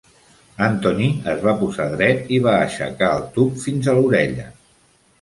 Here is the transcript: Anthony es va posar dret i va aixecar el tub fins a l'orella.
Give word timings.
Anthony 0.67 1.09
es 1.33 1.43
va 1.49 1.53
posar 1.59 1.87
dret 1.93 2.33
i 2.39 2.41
va 2.49 2.57
aixecar 2.65 3.13
el 3.21 3.31
tub 3.39 3.65
fins 3.69 3.95
a 3.95 3.99
l'orella. 4.01 4.53